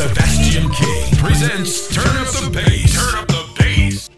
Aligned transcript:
Sebastian 0.00 0.70
King 0.70 1.16
presents 1.18 1.94
Turn 1.94 2.16
Up 2.16 2.26
the 2.28 2.48
Bass. 2.54 2.94
Turn 2.96 3.20
Up 3.20 3.28
the 3.28 3.44
Bass. 3.58 4.08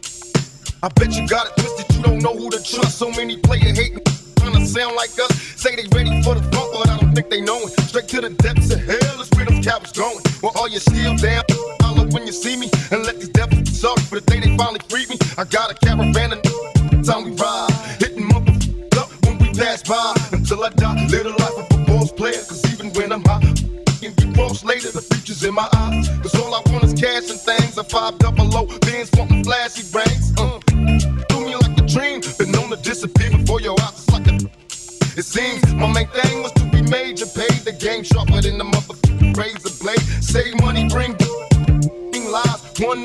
I 0.80 0.88
bet 0.94 1.10
you 1.10 1.26
got 1.26 1.48
it 1.48 1.56
twisted, 1.58 1.96
you 1.96 2.02
don't 2.04 2.22
know 2.22 2.36
who 2.38 2.50
to 2.50 2.62
trust. 2.62 2.98
So 2.98 3.10
many 3.10 3.36
player 3.36 3.74
hating, 3.74 3.98
trying 4.36 4.52
to 4.52 4.64
sound 4.64 4.94
like 4.94 5.10
us. 5.18 5.42
Say 5.58 5.74
they 5.74 5.88
ready 5.90 6.22
for 6.22 6.36
the 6.36 6.42
funk, 6.54 6.70
but 6.72 6.88
I 6.88 7.00
don't 7.00 7.12
think 7.16 7.30
they 7.30 7.40
know 7.40 7.58
it. 7.66 7.70
Straight 7.90 8.06
to 8.14 8.20
the 8.20 8.30
depths 8.30 8.72
of 8.72 8.78
hell 8.78 9.20
is 9.20 9.28
where 9.34 9.44
them 9.44 9.60
cowards 9.60 9.90
going. 9.90 10.22
Well, 10.40 10.52
all 10.54 10.68
you 10.68 10.78
still 10.78 11.16
down, 11.16 11.42
I 11.50 11.82
holler 11.82 12.06
when 12.14 12.28
you 12.28 12.32
see 12.32 12.56
me, 12.56 12.70
and 12.92 13.02
let 13.02 13.18
these 13.18 13.30
devils 13.30 13.74
suck. 13.74 13.98
But 14.08 14.24
the 14.24 14.30
day 14.30 14.38
they 14.38 14.56
finally 14.56 14.82
free 14.88 15.06
me, 15.10 15.18
I 15.36 15.42
got 15.42 15.72
a 15.72 15.74
caravan 15.74 16.30
and 16.30 16.44
time 17.02 17.24
we 17.24 17.32
ride. 17.34 17.74
Hitting 17.98 18.30
motherfuckers 18.30 18.96
up 19.02 19.10
when 19.26 19.36
we 19.38 19.50
pass 19.58 19.82
by. 19.82 20.14
Until 20.30 20.62
I 20.62 20.68
die, 20.78 21.08
live 21.10 21.24
the 21.24 21.34
life 21.42 21.58
of 21.58 21.66
a 21.74 21.84
boss 21.90 22.12
player. 22.12 22.51
Flashy 29.44 29.84
rings. 29.92 30.32
Uh, 30.38 30.58
do 31.28 31.40
me 31.44 31.54
like 31.56 31.78
a 31.78 31.86
dream, 31.86 32.20
been 32.38 32.52
known 32.52 32.70
to 32.70 32.76
disappear 32.76 33.30
before 33.30 33.60
your 33.60 33.76
eyes. 33.80 33.92
It's 33.92 34.10
like 34.10 34.26
a. 34.28 34.34
It 35.18 35.24
seems 35.24 35.74
my 35.74 35.92
main 35.92 36.08
thing 36.08 36.42
was 36.42 36.52
to 36.52 36.64
be 36.70 36.82
major, 36.82 37.26
paid 37.26 37.64
the 37.68 37.72
game 37.72 38.02
sharper 38.02 38.40
than 38.40 38.58
the 38.58 38.64
motherfucking 38.64 39.36
razor 39.36 39.74
blade. 39.82 40.00
Save 40.22 40.60
money, 40.60 40.88
bring 40.88 41.16
lies. 42.32 42.60
One 42.80 43.04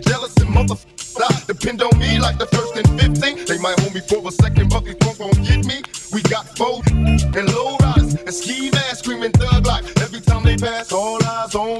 jealous 0.00 0.34
and 0.38 0.50
motherfuckers 0.54 1.16
die. 1.18 1.42
Depend 1.46 1.82
on 1.82 1.98
me 1.98 2.18
like 2.18 2.38
the 2.38 2.46
first 2.46 2.76
and 2.76 2.88
15. 3.00 3.44
They 3.46 3.58
might 3.58 3.78
hold 3.80 3.94
me 3.94 4.00
for 4.00 4.26
a 4.26 4.30
second, 4.30 4.70
but 4.70 4.84
these 4.84 4.94
punks 4.94 5.18
won't 5.18 5.42
get 5.44 5.66
me. 5.66 5.82
We 6.12 6.22
got 6.22 6.56
foes 6.56 6.86
and 6.90 7.46
low 7.52 7.76
riders 7.78 8.14
and 8.14 8.34
ski 8.34 8.70
masks 8.70 9.00
screaming 9.00 9.32
thug 9.32 9.66
life. 9.66 9.86
Every 10.00 10.20
time 10.20 10.44
they 10.44 10.56
pass, 10.56 10.92
all 10.92 11.22
eyes 11.24 11.54
on 11.54 11.79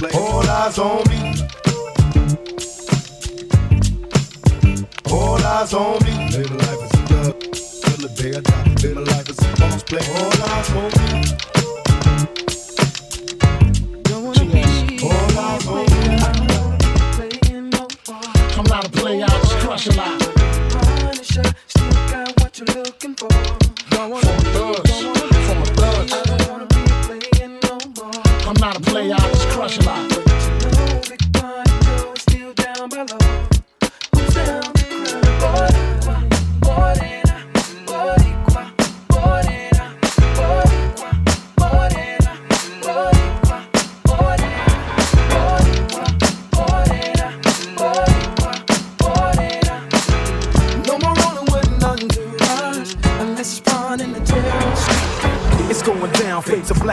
is 0.00 0.10
play. 0.10 0.20
All 0.20 0.48
eyes 0.48 0.78
on 0.78 1.02
me. 1.08 1.34
All 5.10 5.44
eyes 5.44 5.74
on 5.74 6.04
me. 6.04 6.12
Little 6.30 6.56
life 6.56 6.82
is 6.84 6.92
a 6.92 7.02
thug. 7.06 7.40
Till 7.40 7.98
the 8.06 8.12
day 8.16 8.32
I 8.36 8.40
die. 8.40 8.74
Little 8.82 9.04
life 9.04 9.28
is 9.28 9.38
a 9.38 9.40
boss 9.56 9.82
play. 9.82 10.04
All 10.14 10.42
eyes 10.50 10.70
on 10.70 10.90
me. 10.98 11.08
All 15.02 15.38
eyes 15.38 15.66
on 15.66 15.76
me. 15.76 15.94
I'm 18.58 18.64
not 18.64 18.84
a 18.84 18.90
player, 18.90 19.24
I 19.24 19.28
just 19.28 19.58
crush 19.58 19.86
a 19.86 19.92
lot. 19.92 20.20
Punisher, 20.70 21.44
still 21.68 21.90
got 22.10 22.40
what 22.40 22.58
you're 22.58 22.82
looking 22.82 23.14
for. 23.14 23.30
From 23.90 24.12
a 24.12 24.37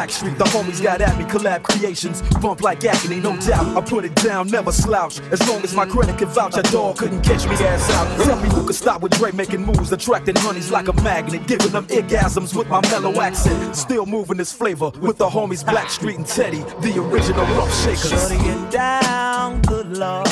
fade 0.06 0.30
to 0.30 0.36
Black 0.36 0.38
Street. 0.38 0.38
The 0.38 0.46
homies 0.46 0.82
got 0.82 1.02
at 1.02 1.18
me, 1.18 1.26
collab 1.26 1.64
creations. 1.64 2.22
Bump 2.42 2.62
like 2.62 2.84
agony, 2.86 3.20
no 3.20 3.38
doubt. 3.38 3.78
I 3.78 3.82
put 3.82 4.06
it 4.06 4.16
down, 4.16 4.48
never 4.48 4.72
slouch. 4.72 5.20
As 5.32 5.48
long 5.48 5.64
as 5.64 5.74
my 5.74 5.86
credit 5.86 6.18
can 6.18 6.28
vouch, 6.28 6.58
a 6.58 6.64
dog 6.64 6.98
couldn't 6.98 7.22
catch 7.22 7.46
me 7.48 7.56
ass 7.56 7.90
out. 7.92 8.26
Tell 8.26 8.40
me 8.42 8.50
who 8.50 8.66
could 8.66 8.76
stop 8.76 9.02
with 9.02 9.14
Dre 9.14 9.32
making 9.32 9.66
moves, 9.66 9.92
attracting 9.92 10.36
honeys 10.36 10.72
like 10.72 10.88
a 10.88 10.94
magnet, 11.02 11.48
giving 11.48 11.72
them 11.72 11.86
orgasms 11.88 12.56
with 12.56 12.68
my 12.68 12.82
mellow 12.92 13.22
accent. 13.22 13.76
Still 13.76 14.06
moving 14.06 14.38
this 14.38 14.54
flavor 14.54 14.92
with 15.02 15.18
the 15.18 15.28
homies 15.28 15.64
Blackstreet 15.64 16.16
and 16.16 16.26
Teddy, 16.26 16.64
the 16.82 17.02
original 17.02 17.46
rough 17.58 17.74
shakers. 17.84 18.10
Shorty 18.10 18.38
get 18.38 18.72
down, 18.72 19.62
good 19.62 19.98
lord. 19.98 20.30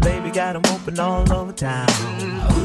Baby 0.00 0.30
got 0.30 0.56
'em 0.56 0.62
open 0.66 0.98
all 0.98 1.30
over 1.32 1.52
town. 1.52 1.88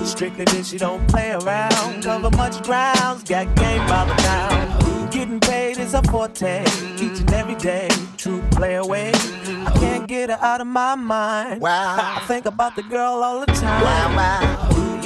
Strictly 0.06 0.46
bitch, 0.46 0.72
she 0.72 0.78
don't 0.78 1.06
play 1.08 1.32
around. 1.32 2.04
Cover 2.04 2.30
much 2.32 2.62
grounds, 2.64 3.24
got 3.24 3.54
game 3.56 3.86
by 3.88 4.06
the 4.06 4.14
pound. 4.22 4.85
Getting 5.12 5.40
paid 5.40 5.78
is 5.78 5.94
a 5.94 6.02
forte, 6.04 6.64
each 6.96 7.20
and 7.22 7.34
every 7.34 7.56
day. 7.56 7.88
True 8.18 8.42
play 8.52 8.76
away. 8.76 9.12
I 9.14 9.72
can't 9.80 10.08
get 10.08 10.30
her 10.30 10.38
out 10.42 10.62
of 10.62 10.68
my 10.68 10.96
mind. 10.96 11.62
Wow. 11.62 11.96
I 12.18 12.20
think 12.28 12.46
about 12.46 12.76
the 12.76 12.84
girl 12.84 13.24
all 13.24 13.40
the 13.40 13.46
time. 13.48 13.82
Wow, 13.82 14.16
wow. 14.16 14.75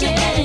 shit. 0.00 0.37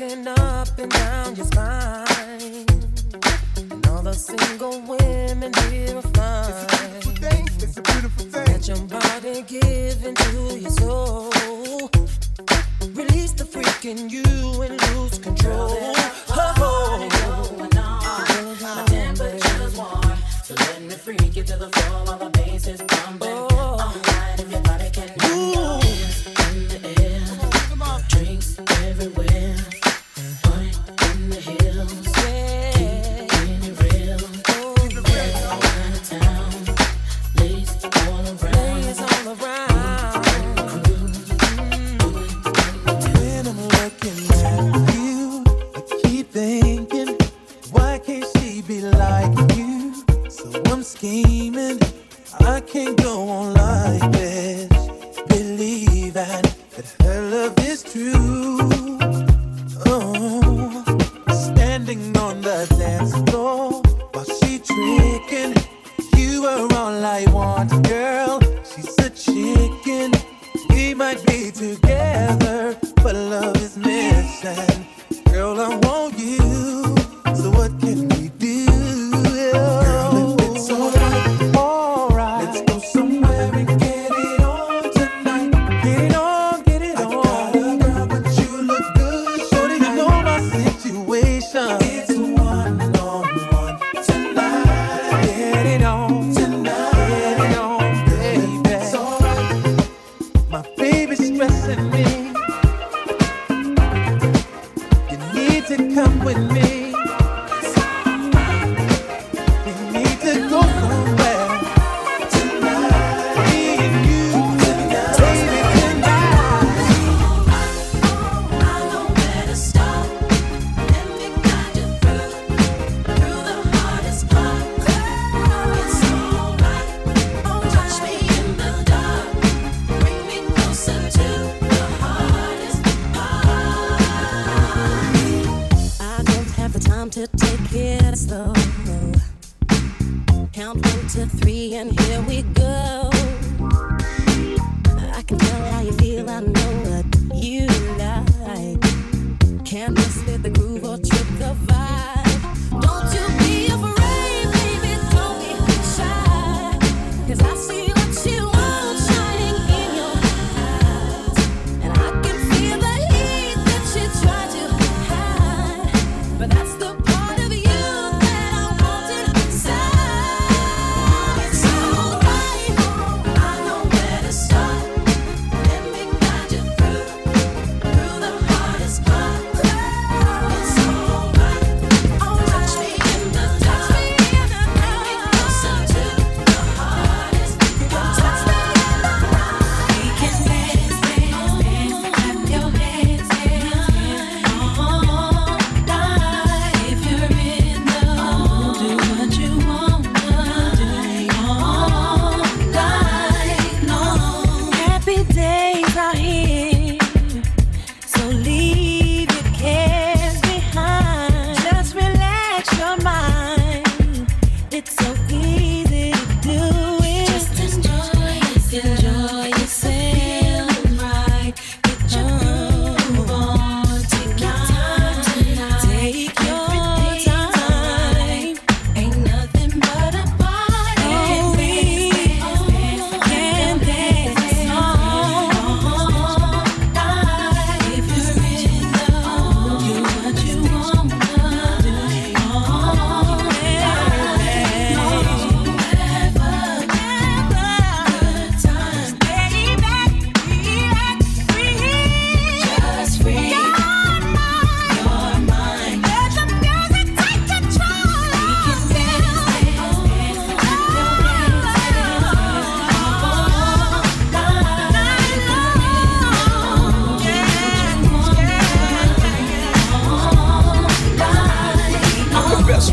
walking 0.00 0.26
up 0.28 0.78
and 0.78 0.90
down 0.92 1.36
your 1.36 1.46
spine. 1.46 2.66
And 3.70 3.86
all 3.88 4.02
the 4.02 4.14
single 4.14 4.80
women 4.82 5.52
here 5.68 5.96
are 5.96 6.02
fine. 6.02 6.66
It's 7.62 7.76
a 7.76 7.82
beautiful 7.82 8.24
thing. 8.26 8.46
Let 8.46 8.68
your 8.68 8.80
body 8.86 9.42
give 9.42 10.04
into 10.04 10.58
your 10.58 10.70
soul. 10.70 11.30
Release 12.94 13.32
the 13.32 13.44
freak 13.44 13.84
in 13.84 14.08
you 14.08 14.62
and 14.62 14.80
lose 14.94 15.18
control. 15.18 15.68
Girl, 15.68 15.94
oh, 16.28 17.58
going 17.58 17.78
on. 17.78 18.62
My 18.62 18.84
temperature's 18.86 19.76
warm, 19.76 20.18
so 20.42 20.54
let 20.54 20.82
me 20.82 20.94
freak 20.94 21.36
you 21.36 21.42
to 21.44 21.56
the 21.56 21.68
floor 21.68 22.04
while 22.04 22.18
the 22.18 22.30
bass 22.30 22.66
is 22.66 22.82
pumping. 22.82 23.28
Oh. 23.28 23.49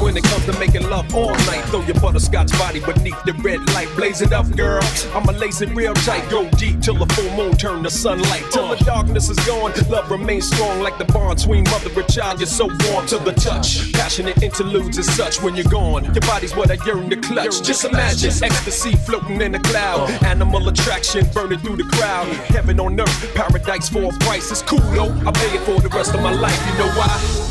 when 0.08 0.16
it 0.16 0.24
comes 0.24 0.46
to 0.46 0.58
making 0.58 0.90
love 0.90 1.14
all 1.14 1.34
night. 1.52 1.62
Throw 1.66 1.82
your 1.82 2.00
butterscotch 2.00 2.50
body 2.58 2.80
beneath 2.80 3.22
the 3.26 3.34
red 3.44 3.60
light. 3.76 3.90
Blaze 3.98 4.22
it 4.22 4.32
up, 4.32 4.48
girl. 4.56 4.82
I'ma 5.14 5.34
lace 5.34 5.60
it 5.60 5.70
real 5.76 5.94
tight. 5.96 6.24
Go 6.30 6.50
deep 6.52 6.80
till 6.80 6.96
the 6.96 7.06
full 7.14 7.30
moon 7.36 7.58
turn 7.58 7.84
to 7.84 7.90
sunlight. 7.90 8.46
Till 8.50 8.70
the 8.70 8.78
darkness 8.86 9.30
is 9.30 9.38
gone, 9.46 9.74
love 9.90 10.10
remains 10.10 10.48
strong 10.48 10.80
like 10.80 10.98
the 10.98 11.04
bond 11.04 11.40
between 11.40 11.66
mother 11.66 11.92
and 11.94 12.08
child. 12.08 12.40
You're 12.40 12.48
so 12.48 12.68
warm 12.86 13.06
to 13.08 13.18
the 13.18 13.34
touch. 13.34 13.92
Passionate 13.92 14.42
interludes 14.42 14.98
is 14.98 15.14
such 15.14 15.42
when 15.42 15.58
you're 15.58 15.72
gone. 15.80 16.06
Your 16.06 16.22
body's 16.22 16.56
what 16.56 16.72
I 16.72 16.78
yearn 16.86 17.10
to 17.10 17.18
clutch. 17.18 17.62
Just 17.62 17.84
imagine 17.84 18.32
ecstasy 18.42 18.96
floating 18.96 19.42
in 19.42 19.52
the 19.52 19.60
cloud. 19.60 20.10
Animal 20.24 20.70
attraction 20.70 21.28
burning 21.34 21.60
through 21.60 21.76
the 21.76 21.90
crowd. 21.96 22.28
Heaven 22.56 22.80
on 22.80 22.98
earth, 22.98 23.36
paradise 23.36 23.90
for 23.90 24.04
a 24.04 24.18
price. 24.20 24.52
It's 24.52 24.62
cool 24.62 24.80
though. 24.96 25.12
I 25.28 25.34
pay 25.34 25.54
it 25.54 25.62
for 25.68 25.82
the 25.82 25.90
rest 25.90 26.16
of 26.16 26.22
my 26.22 26.32
life. 26.32 26.60
You 26.72 26.78
know 26.80 26.92
why? 26.92 27.47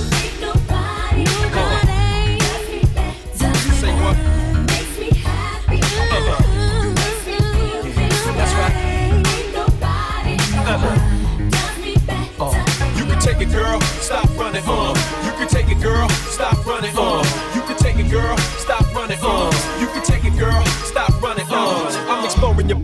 girl. 13.53 13.81
Stop 14.01 14.29
running, 14.39 14.65
Uh, 14.67 14.95
You 15.25 15.33
can 15.39 15.49
take 15.49 15.69
it, 15.71 15.81
girl. 15.81 16.09
Stop 16.31 16.65
running, 16.67 16.95
Uh, 16.97 17.25
You 17.55 17.63
can 17.63 17.77
take 17.77 17.97
it, 17.99 18.11
girl. 18.11 18.37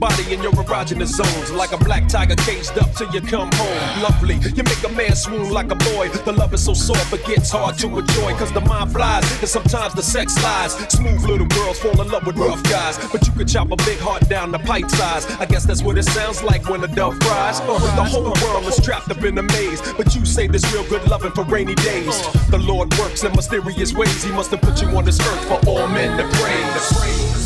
In 0.03 0.43
your 0.43 0.53
erogenous 0.53 1.15
zones. 1.15 1.53
Like 1.53 1.73
a 1.73 1.77
black 1.77 2.09
tiger 2.09 2.35
caged 2.35 2.77
up 2.77 2.93
till 2.95 3.09
you 3.15 3.21
come 3.21 3.49
home. 3.53 4.03
Lovely, 4.03 4.35
you 4.57 4.63
make 4.65 4.83
a 4.83 4.89
man 4.89 5.15
swoon 5.15 5.51
like 5.51 5.71
a 5.71 5.77
boy. 5.77 6.09
The 6.25 6.33
love 6.33 6.53
is 6.55 6.65
so 6.65 6.75
soft, 6.75 7.13
it 7.13 7.25
gets 7.25 7.51
hard 7.51 7.79
to 7.79 7.87
enjoy. 7.87 8.35
Cause 8.35 8.53
the 8.53 8.63
mind 8.63 8.93
flies, 8.93 9.25
and 9.41 9.49
sometimes 9.49 9.95
the 9.95 10.03
sex 10.03 10.43
lies. 10.43 10.73
Smooth 10.91 11.23
little 11.25 11.47
girls 11.47 11.79
fall 11.79 12.01
in 12.01 12.09
love 12.09 12.27
with 12.27 12.37
rough 12.37 12.63
guys. 12.65 12.99
But 13.13 13.27
you 13.27 13.33
could 13.33 13.49
chop 13.49 13.71
a 13.71 13.77
big 13.77 13.99
heart 13.99 14.29
down 14.29 14.51
to 14.53 14.59
pipe 14.59 14.91
size. 14.91 15.25
I 15.39 15.47
guess 15.47 15.65
that's 15.65 15.83
what 15.83 15.97
it 15.97 16.05
sounds 16.05 16.43
like 16.43 16.69
when 16.69 16.83
a 16.83 16.89
dove 16.89 17.19
cries. 17.21 17.61
Uh, 17.61 17.79
the 17.95 18.05
whole 18.05 18.35
world 18.43 18.65
is 18.67 18.85
trapped 18.85 19.11
up 19.11 19.23
in 19.23 19.39
a 19.39 19.43
maze. 19.43 19.81
But 19.97 20.15
you 20.17 20.27
say 20.27 20.49
this 20.49 20.65
real 20.73 20.89
good 20.89 21.09
loving 21.09 21.33
for 21.33 21.45
rainy 21.45 21.77
days. 21.77 22.21
The 22.51 22.59
Lord 22.59 22.93
works 22.99 23.23
in 23.23 23.33
mysterious 23.37 23.95
ways. 23.95 24.25
He 24.25 24.33
must 24.33 24.51
have 24.51 24.63
put 24.63 24.83
you 24.83 24.89
on 24.89 25.05
this 25.05 25.21
earth 25.21 25.45
for 25.47 25.69
all 25.69 25.87
men 25.87 26.19
to 26.19 26.25
praise. 26.39 27.42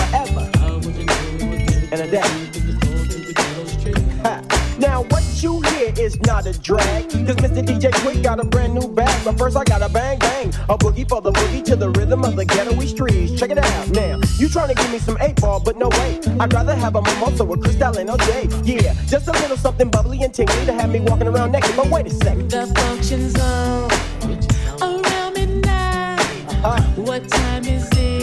Forever. 0.00 0.50
And 1.92 2.00
a 2.00 2.10
day. 2.10 2.50
Now 4.80 5.02
what 5.04 5.22
you 5.42 5.60
hear 5.60 5.92
is 5.98 6.18
not 6.22 6.46
a 6.46 6.58
drag. 6.58 7.10
Cause 7.10 7.36
Mr. 7.36 7.62
DJ 7.62 7.90
Quik 8.00 8.22
got 8.22 8.40
a 8.40 8.44
brand 8.44 8.72
new 8.74 8.88
bag. 8.88 9.24
But 9.24 9.36
first 9.36 9.56
I 9.56 9.64
got 9.64 9.82
a 9.82 9.90
bang 9.90 10.18
bang. 10.18 10.48
A 10.70 10.78
boogie 10.78 11.06
for 11.06 11.20
the 11.20 11.32
boogie 11.32 11.62
to 11.66 11.76
the 11.76 11.90
rhythm 11.90 12.24
of 12.24 12.34
the 12.34 12.46
ghetto 12.46 12.80
streets. 12.80 13.38
Check 13.38 13.50
it 13.50 13.58
out 13.58 13.90
now. 13.90 14.18
You 14.38 14.48
trying 14.48 14.68
to 14.68 14.74
give 14.74 14.90
me 14.90 14.98
some 14.98 15.18
eight 15.20 15.38
ball, 15.38 15.60
but 15.60 15.76
no 15.76 15.88
way. 15.90 16.18
I'd 16.40 16.52
rather 16.54 16.74
have 16.74 16.96
a 16.96 17.02
mimosa 17.02 17.44
with 17.44 17.62
Cristal 17.62 17.98
and 17.98 18.08
OJ. 18.08 18.66
Yeah, 18.66 18.94
just 19.06 19.28
a 19.28 19.32
little 19.32 19.58
something 19.58 19.90
bubbly 19.90 20.22
and 20.22 20.32
tingly 20.32 20.64
to 20.64 20.72
have 20.72 20.90
me 20.90 21.00
walking 21.00 21.28
around 21.28 21.52
naked. 21.52 21.76
But 21.76 21.90
wait 21.90 22.06
a 22.06 22.10
second. 22.10 22.50
The 22.50 22.66
function's 22.66 23.38
on 23.38 23.90
around 24.80 25.34
midnight. 25.34 26.20
Uh-huh. 26.64 26.80
What 27.02 27.28
time 27.28 27.64
is 27.64 27.86
it? 27.92 28.19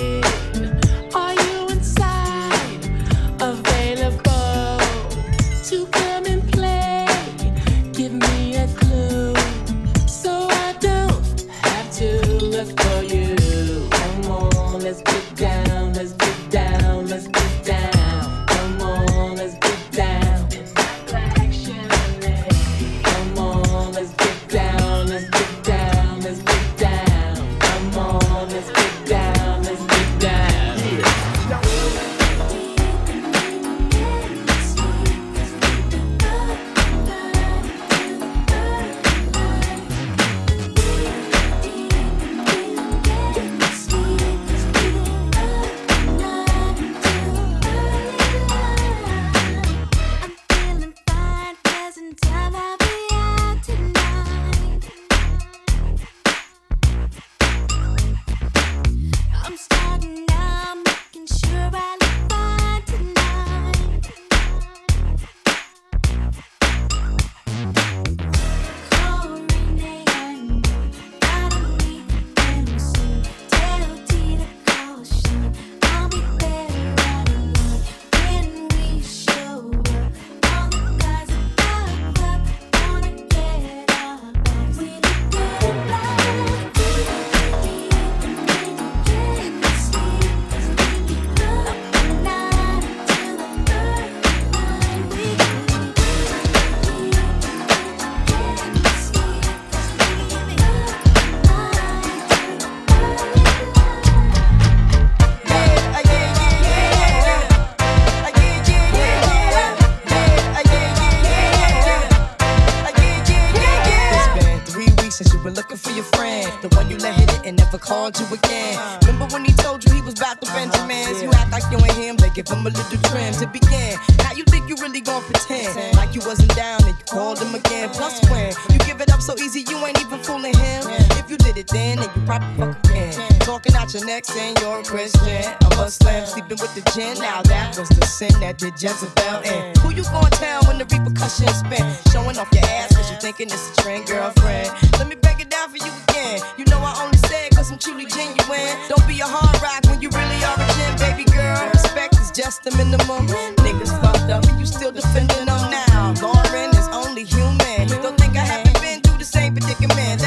that 135.59 135.67
a 135.87 135.91
slam 135.91 136.25
sleeping 136.25 136.57
with 136.59 136.73
the 136.75 136.83
gin. 136.91 137.17
Now 137.19 137.41
that 137.43 137.77
was 137.77 137.89
the 137.89 138.05
sin 138.05 138.33
that 138.41 138.57
did 138.57 138.73
Jezebel 138.81 139.41
in. 139.43 139.73
Who 139.79 139.95
you 139.95 140.03
gonna 140.03 140.29
tell 140.31 140.61
when 140.67 140.77
the 140.77 140.85
repercussions 140.85 141.63
spin? 141.63 141.83
Showing 142.11 142.37
off 142.37 142.51
your 142.51 142.65
ass 142.65 142.95
cause 142.95 143.09
you 143.09 143.17
thinking 143.17 143.47
it's 143.47 143.71
a 143.71 143.81
trend, 143.81 144.07
girlfriend. 144.07 144.69
Let 144.99 145.07
me 145.07 145.15
break 145.15 145.39
it 145.39 145.49
down 145.49 145.69
for 145.69 145.77
you 145.77 145.91
again. 146.09 146.41
You 146.57 146.65
know 146.65 146.79
I 146.79 146.93
only 147.03 147.17
said 147.29 147.55
cause 147.55 147.71
I'm 147.71 147.79
truly 147.79 148.05
genuine. 148.05 148.75
Don't 148.91 149.07
be 149.07 149.19
a 149.21 149.27
hard 149.27 149.55
rock 149.63 149.85
when 149.87 150.01
you 150.01 150.09
really 150.11 150.39
are 150.43 150.59
a 150.59 150.67
gin, 150.75 150.93
baby 150.99 151.25
girl. 151.31 151.57
Respect 151.71 152.19
is 152.19 152.31
just 152.31 152.63
the 152.63 152.71
minimum. 152.75 153.27
Niggas 153.63 153.93
fucked 154.03 154.29
up 154.29 154.43
and 154.45 154.59
you 154.59 154.65
still 154.65 154.91
defending 154.91 155.47
them 155.47 155.63
now. 155.71 156.13
Lauryn 156.19 156.71
is 156.75 156.87
only 156.91 157.23
human. 157.23 157.87
Don't 158.03 158.17
think 158.19 158.35
I 158.35 158.43
haven't 158.43 158.79
been 158.81 158.99
through 159.01 159.19
the 159.19 159.29
same 159.29 159.55
predicament 159.55 160.26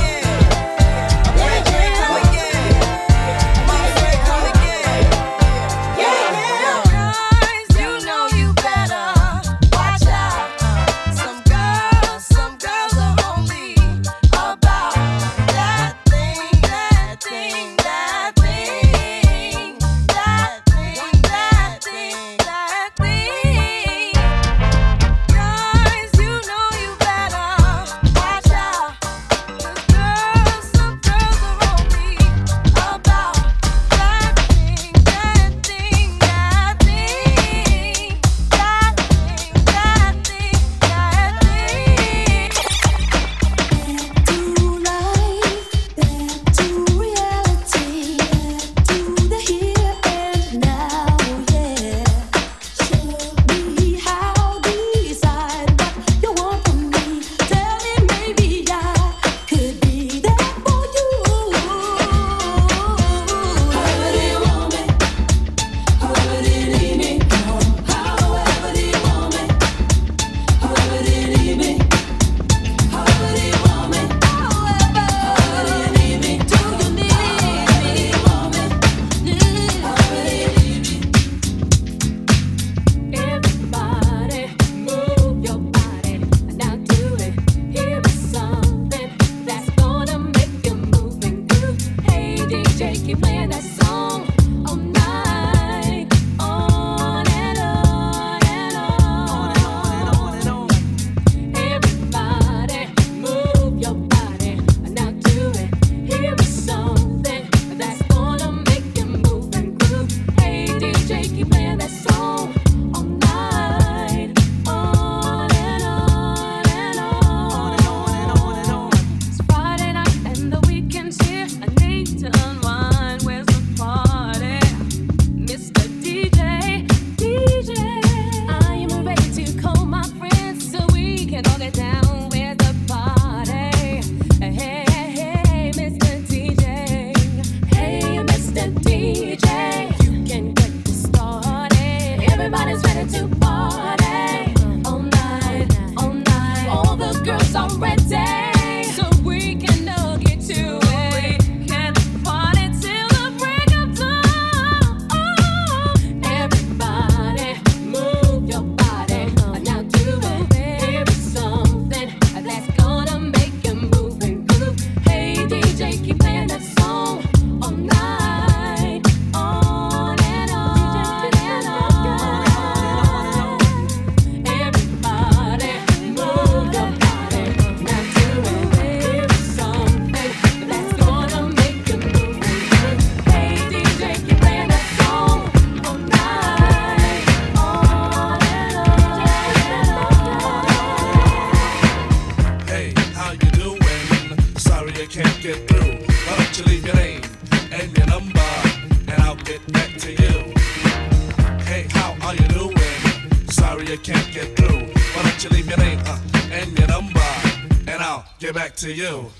you. 208.93 209.31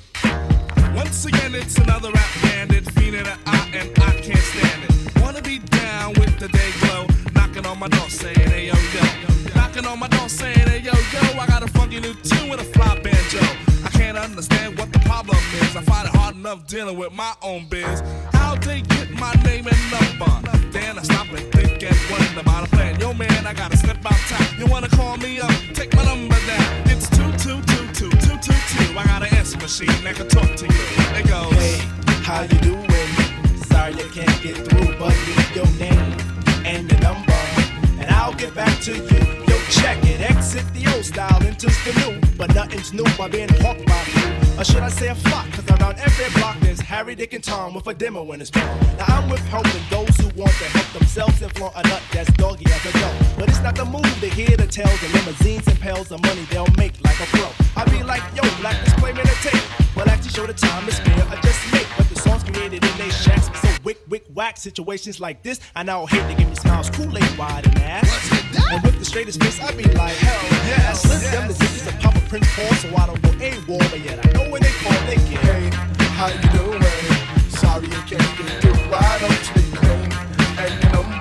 Once 0.96 1.26
again, 1.26 1.56
it's 1.56 1.78
another 1.78 2.12
rap 2.12 2.30
bandit, 2.42 2.90
feeling 2.92 3.26
an 3.26 3.38
eye, 3.46 3.72
and 3.74 3.90
I 4.00 4.12
can't 4.22 4.38
stand 4.40 4.84
it. 4.84 5.22
Wanna 5.22 5.42
be 5.42 5.60
down 5.60 6.14
with 6.14 6.38
the 6.40 6.48
day 6.48 6.72
glow, 6.82 7.06
knocking 7.34 7.66
on 7.66 7.80
my 7.80 7.88
door 7.88 8.10
saying, 8.10 8.36
hey 8.50 8.68
yo 8.68 8.74
yo. 8.74 9.54
Knocking 9.56 9.86
on 9.86 10.00
my 10.00 10.08
door 10.08 10.30
saying, 10.30 10.68
hey 10.68 10.80
yo 10.80 10.94
yo, 10.94 11.40
I 11.40 11.48
got 11.48 11.64
a 11.64 11.68
funky 11.68 12.00
new 12.00 12.14
tune 12.14 12.50
with 12.50 12.62
a 12.62 12.66
fly 12.66 13.00
banjo. 13.00 13.40
I 13.86 13.90
can't 13.90 14.18
understand 14.18 14.78
what 14.78 14.92
the 14.94 15.00
problem 15.00 15.38
is, 15.38 15.76
I 15.76 15.82
find 15.82 16.08
it 16.08 16.16
hard 16.16 16.36
enough 16.36 16.68
dealing 16.68 16.98
with 16.98 17.14
my 17.14 17.34
own 17.42 17.66
bitch. 17.68 17.81
New. 41.64 42.20
But 42.38 42.54
nothing's 42.56 42.94
new 42.94 43.06
by 43.18 43.28
being 43.28 43.50
hawked 43.62 43.86
by 43.86 44.04
you. 44.16 44.60
Or 44.60 44.64
should 44.64 44.82
I 44.82 44.90
say 44.90 45.10
a 45.10 45.16
flock? 45.16 45.46
Cause 45.52 45.70
around 45.70 46.00
every 46.00 46.30
block 46.40 46.58
there's 46.62 46.80
Harry, 46.80 47.16
Dick, 47.16 47.34
and 47.34 47.44
Tom 47.44 47.74
with 47.74 47.88
a 47.88 47.94
demo 47.94 48.32
in 48.32 48.40
his 48.40 48.50
palm. 48.50 48.80
Now 48.98 49.06
I'm 49.08 49.30
with 49.30 49.42
helping 49.48 49.84
those 49.90 50.16
who 50.18 50.28
want 50.40 50.52
to 50.52 50.66
help 50.66 50.88
themselves 50.94 51.42
and 51.42 51.52
flaunt 51.56 51.76
a 51.76 51.84
nut 51.88 52.02
that's 52.12 52.32
doggy 52.34 52.66
as 52.66 52.86
a 52.86 52.92
dog. 53.00 53.16
But 53.38 53.50
it's 53.50 53.62
not 53.62 53.76
the 53.76 53.86
move 53.86 54.20
to 54.22 54.30
hear 54.30 54.58
the 54.58 54.68
tales 54.68 55.02
of 55.04 55.14
limousines 55.14 55.68
and 55.68 55.80
pails 55.80 56.12
of 56.12 56.22
money 56.24 56.46
they'll 56.50 56.74
make 56.78 56.94
like 57.04 57.20
a 57.20 57.28
pro. 57.28 57.48
I 57.76 57.86
be 57.90 58.04
like, 58.04 58.24
yo, 58.36 58.44
black 58.60 58.84
display 58.84 59.14
me 59.14 59.22
the 59.22 59.38
tape. 59.42 59.96
Well, 59.96 60.10
actually 60.10 60.32
show 60.32 60.48
the 60.48 60.54
time 60.54 60.88
is 60.88 60.96
spare. 60.96 61.26
I 61.30 61.40
just 61.42 61.62
make 61.74 62.01
created 62.54 62.84
in 62.84 62.98
they 62.98 63.10
shacks. 63.10 63.50
So 63.62 63.70
wick, 63.84 64.00
wick, 64.10 64.26
whack 64.34 64.58
situations 64.58 65.20
like 65.20 65.44
this. 65.44 65.60
I 65.76 65.84
now 65.84 66.06
hate 66.06 66.28
to 66.30 66.36
give 66.36 66.50
me 66.50 66.56
smiles, 66.56 66.90
Kool-Aid 66.90 67.38
wide 67.38 67.68
and 67.68 67.78
ass. 67.80 68.32
And 68.72 68.84
with 68.84 68.98
the 69.00 69.06
straightest 69.06 69.42
face, 69.42 69.60
I 69.62 69.72
be 69.76 69.84
like, 69.84 70.16
hell 70.16 70.44
yeah. 70.70 70.90
I 70.90 70.94
slip 70.94 71.22
them 71.32 71.48
the 71.48 71.54
digits 71.54 71.88
of 71.88 72.00
Papa 72.00 72.22
Prince 72.30 72.48
Paul, 72.56 72.74
so 72.76 72.96
I 72.96 73.06
don't 73.08 73.22
go 73.22 73.30
A-Wall, 73.40 73.80
but 73.90 74.00
yet 74.00 74.26
I 74.26 74.32
know 74.34 74.50
when 74.52 74.62
they 74.62 74.72
call, 74.82 75.00
they 75.06 75.16
get. 75.16 75.42
Hey, 75.42 75.70
how 76.18 76.28
you 76.28 76.42
doing? 76.58 76.82
Sorry 77.50 77.86
you 77.88 78.02
can't 78.10 78.38
get 78.38 78.62
through. 78.62 78.74
Why 78.92 79.18
don't 79.20 79.32
you 79.32 79.54
leave 79.62 79.82
me 79.82 80.16
and 80.62 80.84
your 80.84 80.92
number, 80.94 81.21